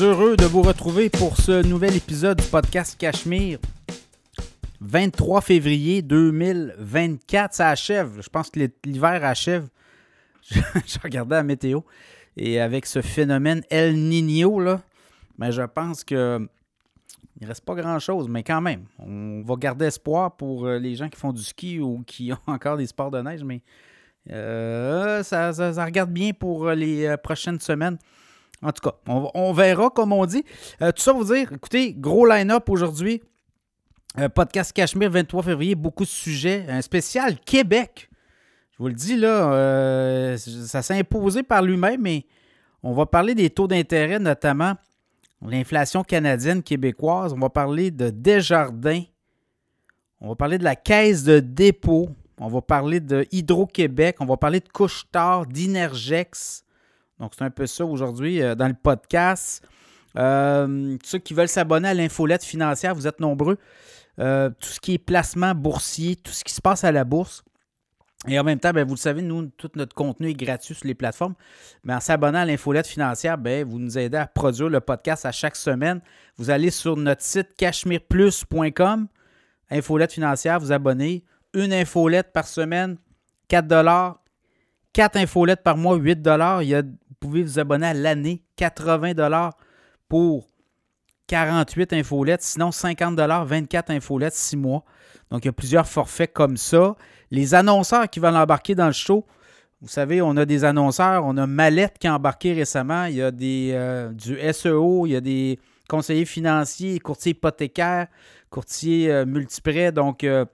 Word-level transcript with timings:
heureux 0.00 0.36
de 0.36 0.44
vous 0.44 0.62
retrouver 0.62 1.10
pour 1.10 1.36
ce 1.36 1.66
nouvel 1.66 1.96
épisode 1.96 2.40
du 2.40 2.46
podcast 2.46 2.96
Cachemire. 2.98 3.58
23 4.80 5.40
février 5.40 6.02
2024, 6.02 7.52
ça 7.52 7.68
achève. 7.68 8.20
Je 8.20 8.28
pense 8.28 8.48
que 8.50 8.60
l'hiver 8.84 9.24
achève. 9.24 9.68
Je, 10.50 10.98
regardais 11.02 11.36
la 11.36 11.42
météo 11.42 11.80
et 12.36 12.60
avec 12.60 12.86
ce 12.86 13.02
phénomène 13.02 13.62
El 13.70 13.96
Niño, 13.96 14.60
là, 14.60 14.80
ben, 15.38 15.50
je 15.50 15.62
pense 15.62 16.04
que 16.04 16.48
il 17.40 17.46
reste 17.46 17.64
pas 17.64 17.74
grand-chose, 17.74 18.28
mais 18.28 18.42
quand 18.42 18.60
même, 18.60 18.84
on 18.98 19.42
va 19.42 19.56
garder 19.56 19.86
espoir 19.86 20.36
pour 20.36 20.66
euh, 20.66 20.78
les 20.78 20.94
gens 20.94 21.08
qui 21.08 21.18
font 21.18 21.32
du 21.32 21.42
ski 21.42 21.80
ou 21.80 22.02
qui 22.06 22.32
ont 22.32 22.38
encore 22.46 22.76
des 22.76 22.86
sports 22.86 23.10
de 23.10 23.20
neige, 23.20 23.44
mais 23.44 23.62
euh, 24.30 25.22
ça, 25.22 25.50
regarde 25.84 26.10
bien 26.10 26.32
pour 26.32 26.68
euh, 26.68 26.74
les 26.74 27.16
prochaines 27.22 27.60
semaines. 27.60 27.98
En 28.62 28.72
tout 28.72 28.88
cas, 28.88 28.96
on, 29.06 29.52
verra, 29.52 29.90
comme 29.90 30.12
on 30.12 30.24
dit. 30.24 30.44
tout 30.78 30.92
ça 30.96 31.12
pour 31.12 31.24
dire, 31.24 31.52
écoutez, 31.52 31.94
gros 31.94 32.26
line-up 32.26 32.68
aujourd'hui. 32.68 33.20
podcast 34.34 34.72
Cachemire, 34.72 35.10
23 35.10 35.42
février, 35.42 35.74
beaucoup 35.74 36.04
de 36.04 36.08
sujets. 36.08 36.64
Un 36.68 36.80
spécial 36.80 37.38
Québec. 37.40 38.08
Je 38.72 38.78
vous 38.78 38.88
le 38.88 38.94
dis, 38.94 39.16
là, 39.16 40.36
ça 40.38 40.82
s'est 40.82 40.98
imposé 40.98 41.42
par 41.42 41.62
lui-même, 41.62 42.00
mais 42.00 42.24
on 42.82 42.92
va 42.92 43.06
parler 43.06 43.34
des 43.34 43.50
taux 43.50 43.68
d'intérêt, 43.68 44.18
notamment 44.18 44.74
l'inflation 45.46 46.02
canadienne 46.02 46.62
québécoise. 46.62 47.32
On 47.32 47.38
va 47.38 47.50
parler 47.50 47.90
de 47.90 48.10
Desjardins. 48.10 49.02
On 50.20 50.28
va 50.28 50.36
parler 50.36 50.58
de 50.58 50.64
la 50.64 50.76
caisse 50.76 51.24
de 51.24 51.40
dépôt. 51.40 52.08
On 52.38 52.48
va 52.48 52.60
parler 52.60 53.00
de 53.00 53.26
Hydro-Québec. 53.32 54.16
On 54.20 54.26
va 54.26 54.36
parler 54.36 54.60
de 54.60 54.68
Couche-Tard, 54.68 55.46
d'Inergex. 55.46 56.64
Donc, 57.22 57.34
c'est 57.38 57.44
un 57.44 57.50
peu 57.50 57.66
ça 57.66 57.86
aujourd'hui 57.86 58.42
euh, 58.42 58.56
dans 58.56 58.66
le 58.66 58.74
podcast. 58.74 59.64
Euh, 60.18 60.98
ceux 61.04 61.18
qui 61.18 61.34
veulent 61.34 61.48
s'abonner 61.48 61.88
à 61.88 61.94
l'infolette 61.94 62.42
financière, 62.42 62.96
vous 62.96 63.06
êtes 63.06 63.20
nombreux. 63.20 63.58
Euh, 64.18 64.50
tout 64.50 64.68
ce 64.68 64.80
qui 64.80 64.94
est 64.94 64.98
placement 64.98 65.54
boursier, 65.54 66.16
tout 66.16 66.32
ce 66.32 66.42
qui 66.42 66.52
se 66.52 66.60
passe 66.60 66.82
à 66.82 66.90
la 66.90 67.04
bourse. 67.04 67.44
Et 68.26 68.40
en 68.40 68.44
même 68.44 68.58
temps, 68.58 68.72
ben, 68.72 68.84
vous 68.84 68.94
le 68.94 68.98
savez, 68.98 69.22
nous, 69.22 69.46
tout 69.56 69.70
notre 69.76 69.94
contenu 69.94 70.30
est 70.30 70.34
gratuit 70.34 70.74
sur 70.74 70.84
les 70.84 70.96
plateformes. 70.96 71.34
Mais 71.84 71.94
en 71.94 72.00
s'abonnant 72.00 72.40
à 72.40 72.44
l'infolette 72.44 72.88
financière, 72.88 73.38
ben, 73.38 73.64
vous 73.64 73.78
nous 73.78 73.96
aidez 73.96 74.18
à 74.18 74.26
produire 74.26 74.68
le 74.68 74.80
podcast 74.80 75.24
à 75.24 75.30
chaque 75.30 75.56
semaine. 75.56 76.00
Vous 76.38 76.50
allez 76.50 76.70
sur 76.70 76.96
notre 76.96 77.22
site 77.22 77.54
cachemireplus.com, 77.56 79.06
infolette 79.70 80.12
financière, 80.12 80.58
vous 80.58 80.72
abonnez. 80.72 81.24
Une 81.54 81.72
infolette 81.72 82.32
par 82.32 82.48
semaine, 82.48 82.96
4 83.46 83.68
4 84.92 85.16
infolettes 85.16 85.62
par 85.62 85.76
mois, 85.76 85.96
8 85.96 86.18
Il 86.62 86.68
y 86.68 86.74
a, 86.74 86.82
pouvez 87.28 87.42
vous 87.42 87.58
abonner 87.58 87.86
à 87.86 87.94
l'année, 87.94 88.42
80 88.56 89.50
pour 90.08 90.48
48 91.28 91.92
infolettes. 91.94 92.42
Sinon, 92.42 92.72
50 92.72 93.18
24 93.18 93.90
infolettes, 93.90 94.34
6 94.34 94.56
mois. 94.56 94.84
Donc, 95.30 95.44
il 95.44 95.48
y 95.48 95.48
a 95.48 95.52
plusieurs 95.52 95.86
forfaits 95.86 96.32
comme 96.32 96.56
ça. 96.56 96.94
Les 97.30 97.54
annonceurs 97.54 98.08
qui 98.10 98.20
veulent 98.20 98.36
embarquer 98.36 98.74
dans 98.74 98.86
le 98.86 98.92
show, 98.92 99.26
vous 99.80 99.88
savez, 99.88 100.20
on 100.22 100.36
a 100.36 100.44
des 100.44 100.64
annonceurs. 100.64 101.24
On 101.24 101.36
a 101.36 101.46
Mallette 101.46 101.98
qui 101.98 102.06
a 102.06 102.14
embarqué 102.14 102.52
récemment. 102.52 103.06
Il 103.06 103.16
y 103.16 103.22
a 103.22 103.30
des, 103.30 103.70
euh, 103.72 104.12
du 104.12 104.38
SEO, 104.52 105.06
il 105.06 105.12
y 105.12 105.16
a 105.16 105.20
des 105.20 105.58
conseillers 105.88 106.24
financiers, 106.24 106.98
courtiers 107.00 107.32
hypothécaires, 107.32 108.06
courtiers 108.50 109.10
euh, 109.10 109.24
multiprêts. 109.24 109.90
Donc, 109.90 110.22
euh, 110.24 110.44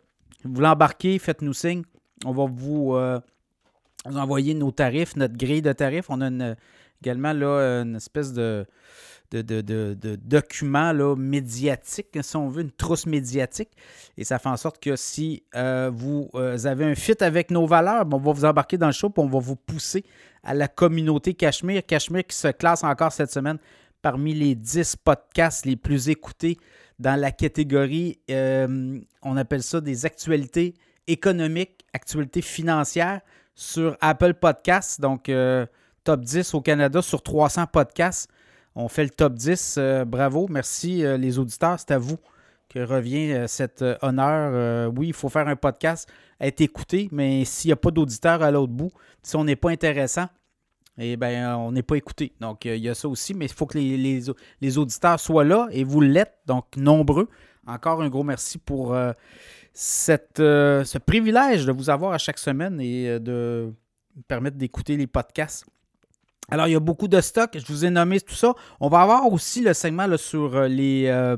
vous 0.44 0.60
l'embarquez, 0.60 1.18
faites-nous 1.18 1.52
signe. 1.52 1.82
On 2.24 2.32
va 2.32 2.46
vous, 2.48 2.96
envoyer 4.04 4.54
nos 4.54 4.70
tarifs, 4.70 5.16
notre 5.16 5.36
grille 5.36 5.62
de 5.62 5.72
tarifs. 5.72 6.06
On 6.08 6.20
a 6.20 6.54
également 7.02 7.32
là, 7.32 7.82
une 7.82 7.96
espèce 7.96 8.32
de 8.32 8.66
de, 9.30 10.16
documents 10.16 10.92
là, 10.92 11.14
médiatiques, 11.16 12.16
si 12.20 12.36
on 12.36 12.48
veut, 12.48 12.62
une 12.62 12.70
trousse 12.70 13.06
médiatique. 13.06 13.70
Et 14.16 14.24
ça 14.24 14.38
fait 14.38 14.48
en 14.48 14.56
sorte 14.56 14.82
que 14.82 14.96
si 14.96 15.42
euh, 15.54 15.90
vous 15.92 16.30
euh, 16.34 16.56
avez 16.64 16.84
un 16.84 16.94
fit 16.94 17.22
avec 17.22 17.50
nos 17.50 17.66
valeurs, 17.66 18.06
on 18.10 18.18
va 18.18 18.32
vous 18.32 18.44
embarquer 18.44 18.78
dans 18.78 18.86
le 18.86 18.92
show 18.92 19.08
et 19.08 19.20
on 19.20 19.28
va 19.28 19.38
vous 19.38 19.56
pousser 19.56 20.04
à 20.42 20.54
la 20.54 20.68
communauté 20.68 21.34
Cachemire. 21.34 21.84
Cachemire 21.84 22.26
qui 22.26 22.36
se 22.36 22.48
classe 22.48 22.84
encore 22.84 23.12
cette 23.12 23.30
semaine 23.30 23.58
parmi 24.00 24.32
les 24.32 24.54
10 24.54 24.96
podcasts 24.96 25.66
les 25.66 25.76
plus 25.76 26.08
écoutés 26.08 26.56
dans 26.98 27.18
la 27.18 27.30
catégorie, 27.30 28.18
euh, 28.30 28.98
on 29.22 29.36
appelle 29.36 29.62
ça 29.62 29.80
des 29.80 30.04
actualités 30.04 30.74
économiques, 31.06 31.84
actualités 31.92 32.42
financières 32.42 33.20
sur 33.58 33.96
Apple 34.00 34.34
Podcasts. 34.34 35.00
Donc, 35.00 35.30
top 36.04 36.20
10 36.22 36.54
au 36.54 36.62
Canada 36.62 37.02
sur 37.02 37.22
300 37.22 37.66
podcasts. 37.66 38.30
On 38.74 38.88
fait 38.88 39.04
le 39.04 39.10
top 39.10 39.34
10. 39.34 39.74
Euh, 39.76 40.04
bravo. 40.06 40.46
Merci 40.48 41.04
euh, 41.04 41.18
les 41.18 41.38
auditeurs. 41.38 41.78
C'est 41.78 41.90
à 41.90 41.98
vous 41.98 42.16
que 42.70 42.78
revient 42.78 43.32
euh, 43.32 43.46
cet 43.46 43.84
honneur. 44.00 44.90
oui, 44.96 45.08
il 45.08 45.12
faut 45.12 45.28
faire 45.28 45.48
un 45.48 45.56
podcast, 45.56 46.08
être 46.40 46.62
écouté, 46.62 47.08
mais 47.12 47.44
s'il 47.44 47.68
n'y 47.68 47.72
a 47.72 47.76
pas 47.76 47.90
d'auditeurs 47.90 48.42
à 48.42 48.50
l'autre 48.50 48.72
bout, 48.72 48.90
si 49.22 49.36
on 49.36 49.44
n'est 49.44 49.56
pas 49.56 49.70
intéressant, 49.70 50.28
eh 50.96 51.16
bien, 51.16 51.58
on 51.58 51.72
n'est 51.72 51.82
pas 51.82 51.96
écouté. 51.96 52.32
Donc, 52.40 52.64
il 52.64 52.76
y 52.76 52.88
a 52.88 52.94
ça 52.94 53.08
aussi, 53.08 53.34
mais 53.34 53.44
il 53.44 53.52
faut 53.52 53.66
que 53.66 53.76
les, 53.76 54.78
auditeurs 54.78 55.20
soient 55.20 55.44
là 55.44 55.68
et 55.72 55.84
vous 55.84 56.00
l'êtes, 56.00 56.38
donc 56.46 56.64
nombreux. 56.76 57.28
Encore 57.68 58.02
un 58.02 58.08
gros 58.08 58.24
merci 58.24 58.58
pour 58.58 58.96
cette, 59.72 60.38
ce 60.38 60.98
privilège 60.98 61.66
de 61.66 61.72
vous 61.72 61.90
avoir 61.90 62.12
à 62.12 62.18
chaque 62.18 62.38
semaine 62.38 62.80
et 62.80 63.20
de 63.20 63.72
me 64.16 64.22
permettre 64.22 64.56
d'écouter 64.56 64.96
les 64.96 65.06
podcasts. 65.06 65.64
Alors, 66.50 66.66
il 66.66 66.72
y 66.72 66.76
a 66.76 66.80
beaucoup 66.80 67.08
de 67.08 67.20
stocks. 67.20 67.58
Je 67.58 67.66
vous 67.66 67.84
ai 67.84 67.90
nommé 67.90 68.20
tout 68.20 68.34
ça. 68.34 68.54
On 68.80 68.88
va 68.88 69.00
avoir 69.00 69.30
aussi 69.30 69.60
le 69.60 69.74
segment 69.74 70.08
sur 70.16 70.56
euh, 70.56 70.66
les, 70.66 71.06
euh, 71.08 71.36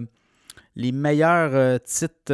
les 0.76 0.92
meilleurs 0.92 1.50
euh, 1.52 1.78
titres 1.78 2.32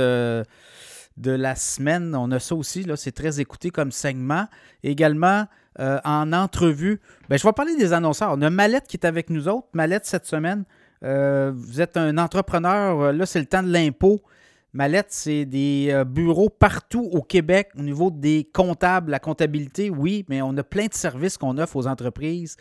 de 1.16 1.30
la 1.30 1.54
semaine. 1.54 2.14
On 2.14 2.30
a 2.32 2.38
ça 2.38 2.54
aussi. 2.54 2.82
Là, 2.82 2.96
c'est 2.96 3.12
très 3.12 3.40
écouté 3.40 3.70
comme 3.70 3.92
segment. 3.92 4.46
Également, 4.82 5.46
en 5.78 6.32
entrevue, 6.32 7.00
ben, 7.28 7.38
je 7.38 7.46
vais 7.46 7.52
parler 7.52 7.76
des 7.76 7.92
annonceurs. 7.92 8.32
On 8.32 8.40
a 8.40 8.48
Mallette 8.48 8.86
qui 8.86 8.96
est 8.96 9.06
avec 9.06 9.28
nous 9.28 9.46
autres. 9.48 9.68
Mallette 9.74 10.06
cette 10.06 10.24
semaine. 10.24 10.64
Vous 11.02 11.80
êtes 11.80 11.96
un 11.96 12.18
entrepreneur. 12.18 13.12
Là, 13.12 13.26
c'est 13.26 13.40
le 13.40 13.46
temps 13.46 13.62
de 13.62 13.72
l'impôt. 13.72 14.20
Mallette, 14.76 15.06
c'est 15.08 15.46
des 15.46 15.88
euh, 15.90 16.04
bureaux 16.04 16.50
partout 16.50 17.08
au 17.10 17.22
Québec 17.22 17.70
au 17.78 17.82
niveau 17.82 18.10
des 18.10 18.46
comptables, 18.52 19.10
la 19.10 19.18
comptabilité, 19.18 19.88
oui, 19.88 20.26
mais 20.28 20.42
on 20.42 20.54
a 20.58 20.62
plein 20.62 20.84
de 20.84 20.92
services 20.92 21.38
qu'on 21.38 21.56
offre 21.56 21.76
aux 21.76 21.86
entreprises. 21.86 22.58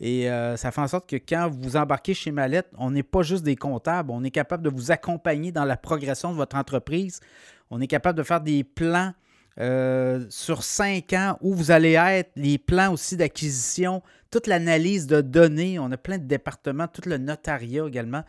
Et 0.00 0.30
euh, 0.30 0.56
ça 0.56 0.70
fait 0.70 0.80
en 0.80 0.88
sorte 0.88 1.06
que 1.06 1.16
quand 1.16 1.50
vous 1.50 1.76
embarquez 1.76 2.14
chez 2.14 2.30
Mallette, 2.30 2.68
on 2.78 2.90
n'est 2.90 3.02
pas 3.02 3.20
juste 3.20 3.44
des 3.44 3.54
comptables, 3.54 4.10
on 4.10 4.24
est 4.24 4.30
capable 4.30 4.62
de 4.62 4.70
vous 4.70 4.90
accompagner 4.90 5.52
dans 5.52 5.66
la 5.66 5.76
progression 5.76 6.30
de 6.32 6.36
votre 6.36 6.56
entreprise. 6.56 7.20
On 7.70 7.82
est 7.82 7.86
capable 7.86 8.16
de 8.16 8.22
faire 8.22 8.40
des 8.40 8.64
plans 8.64 9.12
euh, 9.60 10.24
sur 10.30 10.62
cinq 10.62 11.12
ans 11.12 11.38
où 11.40 11.54
vous 11.54 11.70
allez 11.70 11.92
être, 11.92 12.30
les 12.36 12.58
plans 12.58 12.92
aussi 12.92 13.16
d'acquisition, 13.16 14.02
toute 14.30 14.46
l'analyse 14.46 15.06
de 15.06 15.20
données. 15.20 15.78
On 15.78 15.90
a 15.90 15.96
plein 15.96 16.18
de 16.18 16.24
départements, 16.24 16.88
tout 16.88 17.08
le 17.08 17.18
notariat 17.18 17.84
également 17.86 18.24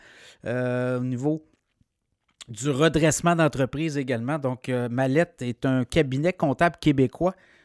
au 0.45 1.03
niveau 1.03 1.43
du 2.49 2.69
redressement 2.69 3.35
d'entreprise 3.35 3.97
également. 3.97 4.39
Donc, 4.39 4.69
euh, 4.69 4.89
Mallette 4.89 5.41
est 5.41 5.65
un 5.65 5.85
cabinet 5.85 6.33
comptable 6.33 6.77
québécois 6.81 7.35
euh, 7.35 7.58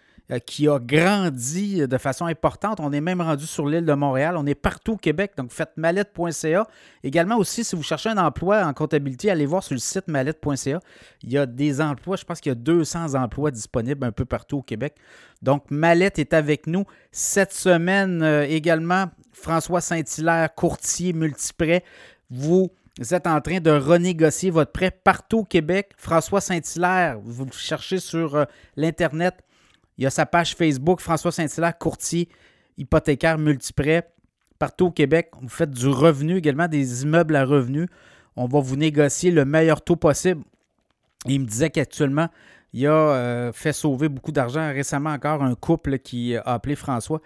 qui 0.46 0.68
a 0.68 0.78
grandi 0.78 1.86
de 1.86 1.98
façon 1.98 2.26
importante. 2.26 2.80
On 2.80 2.92
est 2.92 3.00
même 3.00 3.20
rendu 3.20 3.46
sur 3.46 3.66
l'île 3.68 3.84
de 3.84 3.92
Montréal. 3.92 4.36
On 4.38 4.46
est 4.46 4.54
partout 4.54 4.92
au 4.92 4.96
Québec. 4.96 5.32
Donc, 5.36 5.52
faites 5.52 5.72
mallette.ca. 5.76 6.66
Également 7.02 7.36
aussi, 7.36 7.62
si 7.62 7.76
vous 7.76 7.82
cherchez 7.82 8.08
un 8.08 8.16
emploi 8.16 8.64
en 8.64 8.72
comptabilité, 8.72 9.30
allez 9.30 9.46
voir 9.46 9.62
sur 9.62 9.74
le 9.74 9.80
site 9.80 10.08
mallette.ca. 10.08 10.80
Il 11.22 11.32
y 11.32 11.36
a 11.36 11.44
des 11.46 11.80
emplois. 11.80 12.16
Je 12.16 12.24
pense 12.24 12.40
qu'il 12.40 12.50
y 12.50 12.52
a 12.52 12.56
200 12.56 13.14
emplois 13.14 13.50
disponibles 13.50 14.04
un 14.06 14.12
peu 14.12 14.24
partout 14.24 14.58
au 14.58 14.62
Québec. 14.62 14.96
Donc, 15.42 15.70
Mallette 15.70 16.18
est 16.18 16.32
avec 16.32 16.66
nous 16.66 16.84
cette 17.12 17.52
semaine 17.52 18.22
euh, 18.22 18.46
également. 18.48 19.06
François 19.32 19.82
Saint-Hilaire, 19.82 20.54
courtier 20.54 21.12
multiprêt. 21.12 21.84
Vous 22.30 22.70
vous 22.98 23.12
êtes 23.12 23.26
en 23.26 23.40
train 23.40 23.58
de 23.58 23.72
renégocier 23.72 24.50
votre 24.50 24.70
prêt 24.70 24.92
partout 24.92 25.38
au 25.38 25.44
Québec. 25.44 25.90
François 25.96 26.40
Saint-Hilaire, 26.40 27.18
vous 27.24 27.44
le 27.44 27.52
cherchez 27.52 27.98
sur 27.98 28.36
euh, 28.36 28.44
l'Internet. 28.76 29.42
Il 29.98 30.04
y 30.04 30.06
a 30.06 30.10
sa 30.10 30.26
page 30.26 30.54
Facebook, 30.54 31.00
François 31.00 31.32
Saint-Hilaire, 31.32 31.78
courtier 31.78 32.28
hypothécaire 32.76 33.38
multiprêt. 33.38 34.10
Partout 34.58 34.86
au 34.86 34.90
Québec, 34.90 35.30
vous 35.40 35.48
faites 35.48 35.70
du 35.70 35.88
revenu 35.88 36.36
également, 36.36 36.68
des 36.68 37.02
immeubles 37.02 37.36
à 37.36 37.44
revenus. 37.44 37.88
On 38.36 38.46
va 38.46 38.60
vous 38.60 38.76
négocier 38.76 39.30
le 39.30 39.44
meilleur 39.44 39.82
taux 39.82 39.96
possible. 39.96 40.42
il 41.26 41.40
me 41.40 41.46
disait 41.46 41.70
qu'actuellement, 41.70 42.28
il 42.72 42.86
a 42.86 42.92
euh, 42.92 43.52
fait 43.52 43.72
sauver 43.72 44.08
beaucoup 44.08 44.32
d'argent. 44.32 44.72
Récemment 44.72 45.10
encore, 45.10 45.42
un 45.42 45.54
couple 45.54 45.98
qui 45.98 46.36
a 46.36 46.42
appelé 46.42 46.74
François 46.74 47.20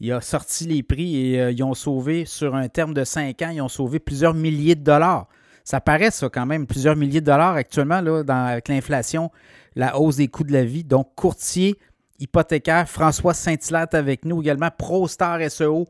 il 0.00 0.12
a 0.12 0.20
sorti 0.20 0.66
les 0.66 0.82
prix 0.82 1.16
et 1.16 1.40
euh, 1.40 1.50
ils 1.50 1.62
ont 1.62 1.74
sauvé, 1.74 2.24
sur 2.24 2.54
un 2.54 2.68
terme 2.68 2.94
de 2.94 3.04
5 3.04 3.40
ans, 3.42 3.50
ils 3.50 3.62
ont 3.62 3.68
sauvé 3.68 3.98
plusieurs 3.98 4.34
milliers 4.34 4.74
de 4.74 4.84
dollars. 4.84 5.26
Ça 5.64 5.80
paraît 5.80 6.10
ça 6.10 6.28
quand 6.28 6.46
même, 6.46 6.66
plusieurs 6.66 6.96
milliers 6.96 7.20
de 7.20 7.26
dollars 7.26 7.54
actuellement 7.54 8.00
là, 8.00 8.22
avec 8.28 8.68
l'inflation, 8.68 9.30
la 9.74 9.98
hausse 9.98 10.16
des 10.16 10.28
coûts 10.28 10.44
de 10.44 10.52
la 10.52 10.64
vie. 10.64 10.84
Donc, 10.84 11.14
courtier 11.16 11.76
hypothécaire, 12.18 12.88
François 12.88 13.34
Saint-Hilaire 13.34 13.86
avec 13.92 14.24
nous 14.24 14.42
également, 14.42 14.70
ProStar 14.76 15.38
SEO, 15.50 15.86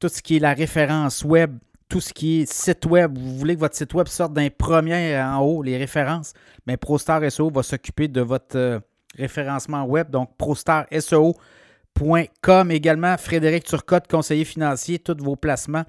tout 0.00 0.08
ce 0.08 0.20
qui 0.22 0.36
est 0.36 0.40
la 0.40 0.54
référence 0.54 1.24
web, 1.24 1.56
tout 1.88 2.00
ce 2.00 2.12
qui 2.12 2.42
est 2.42 2.52
site 2.52 2.86
web, 2.86 3.16
vous 3.16 3.38
voulez 3.38 3.54
que 3.54 3.60
votre 3.60 3.76
site 3.76 3.94
web 3.94 4.08
sorte 4.08 4.32
d'un 4.32 4.48
premier 4.50 5.16
en 5.20 5.38
haut, 5.40 5.62
les 5.62 5.76
références, 5.76 6.32
mais 6.66 6.76
ProStar 6.76 7.22
SEO 7.30 7.50
va 7.50 7.62
s'occuper 7.62 8.08
de 8.08 8.20
votre 8.20 8.56
euh, 8.56 8.80
référencement 9.16 9.84
web. 9.84 10.10
Donc, 10.10 10.36
ProStarSEO.com 10.36 12.70
également. 12.70 13.16
Frédéric 13.16 13.64
Turcotte, 13.64 14.06
conseiller 14.08 14.44
financier, 14.44 14.98
tous 14.98 15.16
vos 15.22 15.36
placements, 15.36 15.84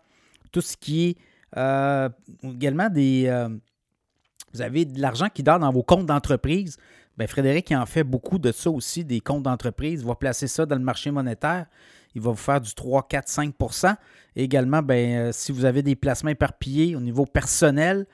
tout 0.52 0.62
ce 0.62 0.78
qui 0.78 1.10
est 1.10 1.18
euh, 1.58 2.08
également 2.44 2.90
des. 2.90 3.26
Euh, 3.28 3.50
vous 4.54 4.62
avez 4.62 4.86
de 4.86 5.02
l'argent 5.02 5.28
qui 5.34 5.42
dort 5.44 5.60
dans 5.60 5.72
vos 5.72 5.84
comptes 5.84 6.06
d'entreprise. 6.06 6.78
Bien, 7.18 7.28
Frédéric 7.28 7.70
il 7.70 7.78
en 7.78 7.86
fait 7.86 8.04
beaucoup 8.04 8.40
de 8.40 8.52
ça 8.52 8.70
aussi, 8.70 9.06
des 9.06 9.22
comptes 9.22 9.44
d'entreprise. 9.44 10.02
Il 10.02 10.08
va 10.08 10.16
placer 10.16 10.48
ça 10.48 10.66
dans 10.66 10.76
le 10.76 10.82
marché 10.82 11.12
monétaire. 11.12 11.66
Il 12.14 12.22
va 12.22 12.32
vous 12.32 12.38
faire 12.38 12.62
du 12.62 12.74
3, 12.74 13.08
4, 13.08 13.28
5% 13.28 13.96
également, 14.36 14.82
ben, 14.82 15.16
euh, 15.16 15.30
si 15.32 15.52
vous 15.52 15.66
avez 15.66 15.82
des 15.82 15.96
placements 15.96 16.32
éparpillés 16.32 16.96
au 16.96 17.00
niveau 17.00 17.26
personnel, 17.26 18.06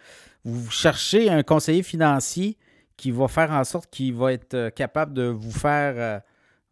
vous 0.44 0.69
cherchez 0.69 1.30
un 1.30 1.44
conseiller 1.44 1.83
financier 1.83 2.57
qui 2.98 3.12
va 3.12 3.27
faire 3.27 3.51
en 3.51 3.63
sorte 3.63 3.89
qu'il 3.89 4.13
va 4.13 4.33
être 4.33 4.53
euh, 4.53 4.69
capable 4.69 5.13
de 5.13 5.24
vous 5.24 5.51
faire. 5.51 5.94
Euh, 5.97 6.19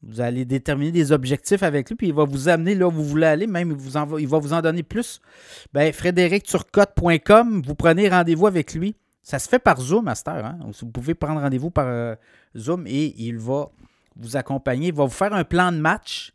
vous 0.02 0.22
allez 0.22 0.46
déterminer 0.46 0.92
des 0.92 1.12
objectifs 1.12 1.62
avec 1.62 1.90
lui, 1.90 1.96
puis 1.96 2.08
il 2.08 2.14
va 2.14 2.24
vous 2.24 2.48
amener 2.48 2.74
là 2.74 2.88
où 2.88 2.92
vous 2.92 3.04
voulez 3.04 3.26
aller, 3.26 3.48
même 3.48 3.72
il, 3.72 4.28
va, 4.28 4.40
vous 4.40 4.54
en 4.54 4.62
donner 4.62 4.82
plus. 4.82 5.20
Ben, 5.74 5.92
FrédéricTurcotte.com, 5.92 7.64
vous 7.66 7.76
prenez 7.76 8.08
rendez-vous 8.08 8.48
avec 8.48 8.74
lui. 8.74 8.96
Ça 9.30 9.38
se 9.38 9.48
fait 9.48 9.60
par 9.60 9.80
Zoom, 9.80 10.06
Master. 10.06 10.46
Hein? 10.46 10.58
Vous 10.82 10.88
pouvez 10.88 11.14
prendre 11.14 11.42
rendez-vous 11.42 11.70
par 11.70 12.16
Zoom 12.58 12.88
et 12.88 13.14
il 13.18 13.38
va 13.38 13.70
vous 14.16 14.38
accompagner. 14.38 14.88
Il 14.88 14.96
va 14.96 15.04
vous 15.04 15.12
faire 15.12 15.34
un 15.34 15.44
plan 15.44 15.72
de 15.72 15.78
match 15.78 16.34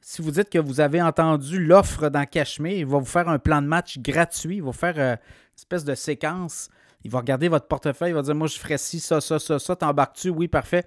si 0.00 0.22
vous 0.22 0.30
dites 0.30 0.48
que 0.48 0.58
vous 0.58 0.80
avez 0.80 1.02
entendu 1.02 1.62
l'offre 1.62 2.08
dans 2.08 2.24
Cachemire, 2.24 2.78
il 2.78 2.86
va 2.86 2.96
vous 2.98 3.04
faire 3.04 3.28
un 3.28 3.38
plan 3.38 3.60
de 3.60 3.66
match 3.66 3.98
gratuit. 3.98 4.56
Il 4.56 4.62
va 4.62 4.72
faire 4.72 4.98
euh, 4.98 5.12
une 5.12 5.18
espèce 5.56 5.84
de 5.84 5.94
séquence. 5.94 6.70
Il 7.04 7.10
va 7.10 7.18
regarder 7.18 7.48
votre 7.48 7.66
portefeuille. 7.66 8.12
Il 8.12 8.14
va 8.14 8.22
dire 8.22 8.34
Moi, 8.34 8.46
je 8.46 8.58
ferais 8.58 8.78
ci, 8.78 9.00
ça, 9.00 9.20
ça, 9.20 9.38
ça, 9.38 9.58
ça. 9.58 9.76
T'embarques-tu? 9.76 10.30
Oui, 10.30 10.48
parfait. 10.48 10.86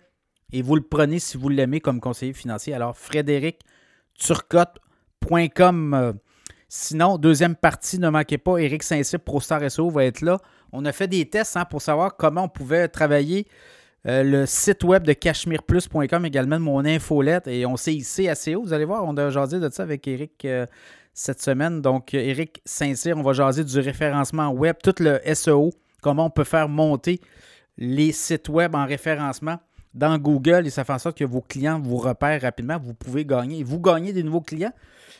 Et 0.51 0.63
vous 0.63 0.75
le 0.75 0.81
prenez 0.81 1.19
si 1.19 1.37
vous 1.37 1.49
l'aimez 1.49 1.79
comme 1.79 1.99
conseiller 1.99 2.33
financier. 2.33 2.73
Alors, 2.73 2.97
frédéricturcotte.com. 2.97 5.93
Euh, 5.93 6.13
sinon, 6.67 7.17
deuxième 7.17 7.55
partie, 7.55 7.99
ne 7.99 8.09
manquez 8.09 8.39
pas, 8.39 8.57
Eric 8.57 8.83
Saint-Cyr, 8.83 9.19
ProStar 9.19 9.69
SEO 9.69 9.89
va 9.89 10.05
être 10.05 10.21
là. 10.21 10.39
On 10.73 10.85
a 10.85 10.91
fait 10.91 11.07
des 11.07 11.25
tests 11.29 11.55
hein, 11.55 11.65
pour 11.65 11.81
savoir 11.81 12.17
comment 12.17 12.45
on 12.45 12.49
pouvait 12.49 12.87
travailler 12.87 13.47
euh, 14.07 14.23
le 14.23 14.45
site 14.47 14.83
web 14.83 15.03
de 15.03 15.13
cachemireplus.com 15.13 16.25
également, 16.25 16.59
mon 16.59 16.83
infolette. 16.83 17.47
Et 17.47 17.65
on 17.67 17.77
s'est 17.77 17.93
ici 17.93 18.27
assez 18.27 18.55
haut. 18.55 18.63
Vous 18.63 18.73
allez 18.73 18.83
voir, 18.83 19.03
on 19.05 19.15
a 19.15 19.29
jasé 19.29 19.59
de 19.59 19.69
ça 19.69 19.83
avec 19.83 20.07
Eric 20.07 20.43
euh, 20.45 20.65
cette 21.13 21.41
semaine. 21.41 21.81
Donc, 21.81 22.15
Eric 22.15 22.61
Saint-Cyr, 22.65 23.15
on 23.15 23.21
va 23.21 23.33
jaser 23.33 23.63
du 23.63 23.79
référencement 23.79 24.49
web, 24.49 24.75
tout 24.83 24.95
le 24.99 25.21
SEO, 25.33 25.69
comment 26.01 26.25
on 26.25 26.31
peut 26.31 26.43
faire 26.43 26.67
monter 26.67 27.21
les 27.77 28.11
sites 28.11 28.49
web 28.49 28.73
en 28.75 28.85
référencement 28.85 29.59
dans 29.93 30.17
Google 30.17 30.65
et 30.65 30.71
ça 30.71 30.83
fait 30.83 30.93
en 30.93 30.99
sorte 30.99 31.17
que 31.17 31.23
vos 31.23 31.41
clients 31.41 31.79
vous 31.79 31.97
repèrent 31.97 32.41
rapidement. 32.41 32.79
Vous 32.81 32.95
pouvez 32.95 33.25
gagner. 33.25 33.63
Vous 33.63 33.79
gagnez 33.79 34.11
des 34.11 34.23
nouveaux 34.23 34.41
clients. 34.41 34.73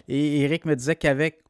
Et 0.08 0.42
Eric 0.42 0.66
me 0.66 0.76
disait 0.76 0.96
qu'avec 0.96 1.44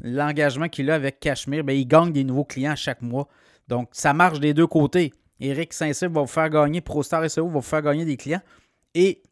l'engagement 0.00 0.68
qu'il 0.68 0.90
a 0.90 0.94
avec 0.94 1.20
Cachemire, 1.20 1.64
ben, 1.64 1.72
il 1.72 1.86
gagne 1.86 2.12
des 2.12 2.24
nouveaux 2.24 2.44
clients 2.44 2.76
chaque 2.76 3.02
mois. 3.02 3.28
Donc, 3.68 3.88
ça 3.92 4.12
marche 4.12 4.40
des 4.40 4.54
deux 4.54 4.66
côtés. 4.66 5.12
Eric 5.40 5.72
Saint-Cyr 5.72 6.10
va 6.10 6.22
vous 6.22 6.26
faire 6.26 6.50
gagner, 6.50 6.80
ProStar 6.80 7.28
SEO 7.30 7.46
va 7.46 7.54
vous 7.54 7.60
faire 7.60 7.82
gagner 7.82 8.04
des 8.04 8.16
clients. 8.16 8.42
Et 8.94 9.22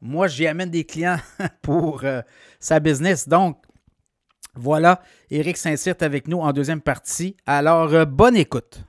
moi, 0.00 0.26
j'y 0.26 0.46
amène 0.46 0.70
des 0.70 0.84
clients 0.84 1.18
pour 1.62 2.04
euh, 2.04 2.22
sa 2.58 2.80
business. 2.80 3.28
Donc, 3.28 3.58
voilà, 4.54 5.02
Eric 5.30 5.56
Saint-Cyr 5.56 5.94
avec 6.00 6.28
nous 6.28 6.38
en 6.38 6.52
deuxième 6.52 6.80
partie. 6.80 7.36
Alors, 7.46 7.92
euh, 7.92 8.04
bonne 8.04 8.36
écoute. 8.36 8.84